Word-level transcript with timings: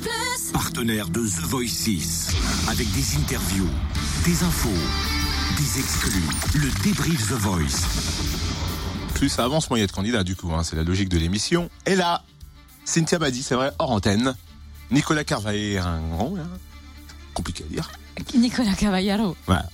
Plus. 0.00 0.52
Partenaire 0.52 1.08
de 1.08 1.20
The 1.20 1.42
Voice 1.44 1.68
6. 1.68 2.28
Avec 2.68 2.90
des 2.92 3.16
interviews, 3.16 3.68
des 4.24 4.42
infos, 4.42 4.68
des 5.56 5.78
exclus. 5.80 6.22
Le 6.54 6.70
débrief 6.82 7.28
The 7.28 7.32
Voice. 7.32 7.86
Plus 9.14 9.28
ça 9.28 9.44
avance, 9.44 9.68
moins 9.70 9.78
il 9.78 9.82
y 9.82 9.84
a 9.84 9.86
de 9.86 9.92
candidats 9.92 10.24
du 10.24 10.36
coup. 10.36 10.52
hein, 10.52 10.62
c'est 10.62 10.76
la 10.76 10.84
logique 10.84 11.08
de 11.08 11.18
l'émission. 11.18 11.68
Et 11.86 11.96
là, 11.96 12.22
Cynthia 12.84 13.18
Badi, 13.18 13.42
c'est 13.42 13.54
vrai, 13.54 13.72
hors 13.78 13.90
antenne. 13.90 14.34
Nicolas 14.90 15.24
Carvalho, 15.24 15.80
compliqué 17.34 17.64
à 17.64 17.72
dire. 17.72 17.90
Nicolas 18.34 18.74
Cavallaro. 18.74 19.36
Voilà. 19.46 19.68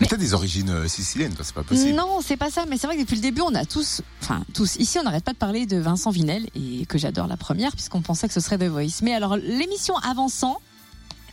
Mais 0.00 0.06
t'as 0.06 0.16
des 0.16 0.34
origines 0.34 0.70
euh, 0.70 0.88
siciliennes, 0.88 1.34
toi, 1.34 1.44
c'est 1.44 1.54
pas 1.54 1.62
possible. 1.62 1.94
Non, 1.94 2.20
c'est 2.22 2.36
pas 2.36 2.50
ça, 2.50 2.64
mais 2.68 2.76
c'est 2.76 2.86
vrai 2.86 2.96
que 2.96 3.02
depuis 3.02 3.16
le 3.16 3.22
début, 3.22 3.40
on 3.40 3.54
a 3.54 3.64
tous, 3.64 4.02
enfin 4.22 4.44
tous, 4.52 4.76
ici, 4.76 4.98
on 4.98 5.04
n'arrête 5.04 5.24
pas 5.24 5.32
de 5.32 5.38
parler 5.38 5.66
de 5.66 5.78
Vincent 5.78 6.10
Vinel, 6.10 6.48
et 6.54 6.84
que 6.86 6.98
j'adore 6.98 7.26
la 7.26 7.36
première, 7.36 7.72
puisqu'on 7.72 8.02
pensait 8.02 8.28
que 8.28 8.34
ce 8.34 8.40
serait 8.40 8.58
The 8.58 8.64
Voice. 8.64 9.02
Mais 9.02 9.14
alors, 9.14 9.36
l'émission 9.36 9.96
avançant, 9.98 10.60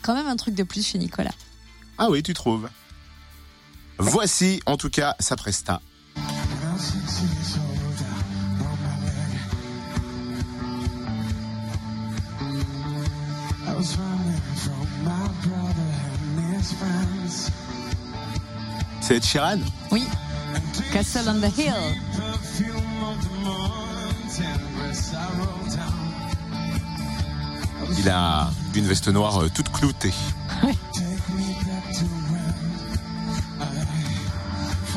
quand 0.01 0.13
même 0.13 0.27
un 0.27 0.37
truc 0.37 0.55
de 0.55 0.63
plus 0.63 0.85
chez 0.85 0.97
Nicolas. 0.97 1.33
Ah 1.97 2.09
oui, 2.09 2.23
tu 2.23 2.33
trouves. 2.33 2.69
Voici, 3.99 4.61
en 4.65 4.77
tout 4.77 4.89
cas, 4.89 5.15
sa 5.19 5.35
presta. 5.35 5.81
C'est 19.05 19.17
Ed 19.17 19.25
Sheeran 19.25 19.57
Oui. 19.91 20.07
Castle 20.93 21.27
on 21.27 21.41
the 21.41 21.57
Hill. 21.57 21.73
Il 27.97 28.09
a 28.09 28.49
une 28.73 28.85
veste 28.87 29.09
noire 29.09 29.43
euh, 29.43 29.49
toute 29.53 29.69
cloutée. 29.73 30.13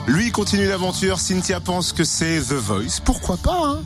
Lui 0.07 0.31
continue 0.31 0.69
l'aventure. 0.69 1.19
Cynthia 1.19 1.59
pense 1.59 1.93
que 1.93 2.05
c'est 2.05 2.41
The 2.41 2.53
Voice. 2.53 3.01
Pourquoi 3.05 3.37
pas 3.37 3.61
hein? 3.61 3.83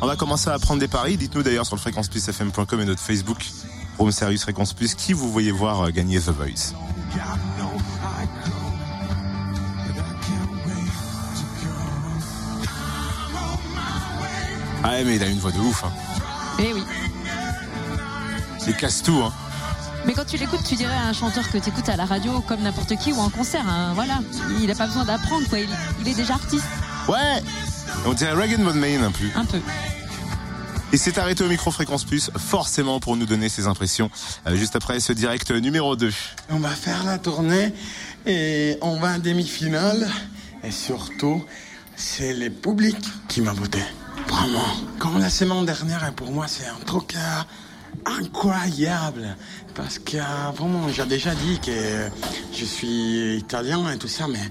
On 0.00 0.06
va 0.06 0.14
commencer 0.14 0.50
à 0.50 0.58
prendre 0.60 0.78
des 0.78 0.86
paris. 0.86 1.16
Dites-nous 1.16 1.42
d'ailleurs 1.42 1.66
sur 1.66 1.74
le 1.74 1.80
fréquenceplusfm.com 1.80 2.80
et 2.80 2.84
notre 2.84 3.00
Facebook, 3.02 3.44
Room 3.98 4.12
Serious 4.12 4.38
Fréquence 4.38 4.72
Plus, 4.72 4.94
qui 4.94 5.12
vous 5.14 5.32
voyez 5.32 5.50
voir 5.50 5.80
euh, 5.80 5.90
gagner 5.90 6.20
The 6.20 6.28
Voice? 6.28 6.74
Ah 14.84 14.90
ouais, 14.90 15.04
mais 15.04 15.16
il 15.16 15.22
a 15.22 15.26
une 15.26 15.38
voix 15.38 15.50
de 15.50 15.58
ouf. 15.58 15.82
Hein. 15.84 15.92
Eh 16.58 16.72
oui. 16.74 16.82
Il 18.66 18.76
casse 18.76 19.02
tout. 19.02 19.20
Hein. 19.24 19.32
Mais 20.06 20.12
quand 20.12 20.26
tu 20.26 20.36
l'écoutes, 20.36 20.62
tu 20.62 20.74
dirais 20.74 20.94
à 20.94 21.06
un 21.06 21.12
chanteur 21.14 21.48
que 21.50 21.56
tu 21.58 21.70
écoutes 21.70 21.88
à 21.88 21.96
la 21.96 22.04
radio 22.04 22.40
comme 22.42 22.60
n'importe 22.60 22.94
qui 22.96 23.12
ou 23.12 23.18
en 23.18 23.30
concert. 23.30 23.64
hein, 23.66 23.92
Voilà. 23.94 24.18
Il 24.60 24.66
n'a 24.66 24.74
pas 24.74 24.86
besoin 24.86 25.04
d'apprendre, 25.04 25.48
quoi. 25.48 25.58
Il, 25.58 25.68
il 26.02 26.08
est 26.08 26.14
déjà 26.14 26.34
artiste. 26.34 26.66
Ouais 27.08 27.42
On 28.06 28.12
dirait 28.12 28.32
Reagan 28.32 28.62
Von 28.62 28.74
Main 28.74 29.02
un 29.02 29.10
peu. 29.10 29.24
Un 29.34 29.44
peu. 29.46 29.58
Il 30.92 30.98
s'est 30.98 31.18
arrêté 31.18 31.42
au 31.42 31.48
micro 31.48 31.70
Fréquence 31.70 32.04
Plus, 32.04 32.30
forcément 32.36 33.00
pour 33.00 33.16
nous 33.16 33.26
donner 33.26 33.48
ses 33.48 33.66
impressions, 33.66 34.10
euh, 34.46 34.54
juste 34.54 34.76
après 34.76 35.00
ce 35.00 35.12
direct 35.12 35.50
numéro 35.50 35.96
2. 35.96 36.12
On 36.50 36.58
va 36.60 36.68
faire 36.68 37.02
la 37.04 37.18
tournée 37.18 37.72
et 38.26 38.76
on 38.80 39.00
va 39.00 39.14
en 39.14 39.18
demi-finale. 39.18 40.08
Et 40.62 40.70
surtout, 40.70 41.44
c'est 41.96 42.32
le 42.34 42.48
public 42.50 42.96
qui 43.28 43.40
m'a 43.40 43.52
voté. 43.52 43.80
Vraiment. 44.34 44.66
Comme 44.98 45.20
la 45.20 45.30
semaine 45.30 45.64
dernière, 45.64 46.12
pour 46.14 46.32
moi, 46.32 46.46
c'est 46.48 46.66
un 46.66 46.84
truc 46.84 47.14
euh, 47.14 48.20
incroyable. 48.20 49.36
Parce 49.74 49.98
que 50.00 50.16
euh, 50.16 50.50
vraiment, 50.56 50.88
j'ai 50.88 51.06
déjà 51.06 51.34
dit 51.34 51.60
que 51.60 52.08
je 52.52 52.64
suis 52.64 53.36
italien 53.36 53.90
et 53.92 53.98
tout 53.98 54.08
ça, 54.08 54.26
mais 54.26 54.50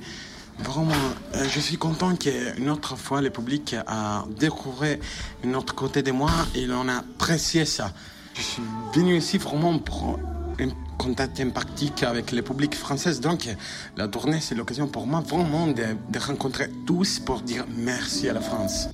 vraiment, 0.60 0.94
euh, 1.36 1.46
je 1.54 1.60
suis 1.60 1.78
content 1.78 2.16
qu'une 2.16 2.70
autre 2.70 2.96
fois, 2.98 3.22
le 3.22 3.30
public 3.30 3.76
a 3.86 4.24
découvert 4.40 4.98
un 5.46 5.54
autre 5.54 5.76
côté 5.76 6.02
de 6.02 6.12
moi 6.12 6.32
et 6.56 6.66
on 6.70 6.88
a 6.88 7.00
apprécié 7.00 7.66
ça. 7.66 7.92
Je 8.36 8.42
suis 8.42 8.64
venu 8.96 9.18
ici 9.18 9.38
vraiment 9.38 9.78
pour 9.80 10.18
un 10.62 10.70
contact 10.98 11.42
empathique 11.42 12.04
avec 12.04 12.32
le 12.32 12.42
public 12.42 12.74
français. 12.74 13.20
Donc, 13.20 13.50
la 13.98 14.08
tournée, 14.08 14.40
c'est 14.40 14.56
l'occasion 14.56 14.88
pour 14.88 15.06
moi 15.08 15.20
vraiment 15.20 15.68
de 15.68 16.20
rencontrer 16.20 16.70
tous 16.88 17.20
pour 17.20 17.42
dire 17.42 17.66
merci 17.76 18.30
à 18.30 18.34
la 18.34 18.42
France. 18.42 18.88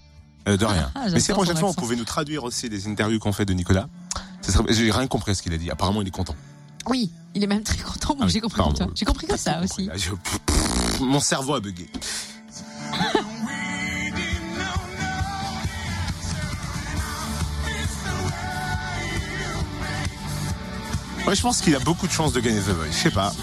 Euh, 0.49 0.57
de 0.57 0.65
rien. 0.65 0.91
Ah, 0.95 1.05
Mais 1.11 1.19
si 1.19 1.29
la 1.29 1.35
prochaine 1.35 1.57
fois, 1.57 1.69
on 1.69 1.73
pouvait 1.73 1.95
nous 1.95 2.05
traduire 2.05 2.43
aussi 2.43 2.69
des 2.69 2.87
interviews 2.87 3.19
qu'on 3.19 3.31
fait 3.33 3.45
de 3.45 3.53
Nicolas, 3.53 3.87
serait- 4.41 4.63
j'ai 4.73 4.91
rien 4.91 5.07
compris 5.07 5.31
à 5.31 5.35
ce 5.35 5.41
qu'il 5.43 5.53
a 5.53 5.57
dit. 5.57 5.69
Apparemment, 5.69 6.01
il 6.01 6.07
est 6.07 6.11
content. 6.11 6.35
Oui, 6.87 7.11
il 7.35 7.43
est 7.43 7.47
même 7.47 7.63
très 7.63 7.77
content. 7.77 8.15
Moi, 8.15 8.25
Ah 8.27 8.29
j'ai 8.31 8.41
compris 8.41 8.61
toi. 8.75 8.87
J'ai 8.95 9.05
compris 9.05 9.27
ça 9.37 9.61
aussi. 9.63 9.89
Je- 9.95 11.03
Mon 11.03 11.19
cerveau 11.19 11.53
a 11.55 11.59
bugué. 11.59 11.87
Ouais, 21.27 21.35
je 21.35 21.41
pense 21.41 21.61
qu'il 21.61 21.75
a 21.75 21.79
beaucoup 21.79 22.07
de 22.07 22.11
chances 22.11 22.33
de 22.33 22.39
gagner 22.39 22.59
The 22.59 22.69
Voice. 22.69 22.87
Je 22.91 22.97
sais 22.97 23.11
pas. 23.11 23.33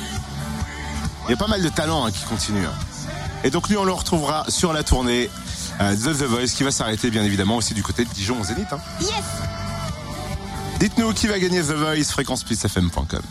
Il 1.26 1.30
y 1.30 1.34
a 1.34 1.36
pas 1.36 1.46
mal 1.46 1.62
de 1.62 1.68
talents 1.68 2.04
hein, 2.04 2.10
qui 2.10 2.24
continuent. 2.24 2.64
hein. 2.66 2.95
Et 3.46 3.50
donc 3.50 3.68
lui, 3.68 3.76
on 3.76 3.84
le 3.84 3.92
retrouvera 3.92 4.44
sur 4.48 4.72
la 4.72 4.82
tournée 4.82 5.30
euh, 5.80 5.94
de 5.94 6.12
The 6.12 6.22
Voice 6.24 6.48
qui 6.56 6.64
va 6.64 6.72
s'arrêter 6.72 7.10
bien 7.10 7.22
évidemment 7.22 7.54
aussi 7.54 7.74
du 7.74 7.82
côté 7.84 8.04
de 8.04 8.10
Dijon 8.10 8.40
au 8.40 8.44
Zénith. 8.44 8.66
hein. 8.72 8.80
Yes 9.00 9.10
Dites-nous 10.80 11.12
qui 11.12 11.28
va 11.28 11.38
gagner 11.38 11.60
The 11.60 11.70
Voice, 11.70 12.10
fréquenceplusfm.com. 12.10 13.22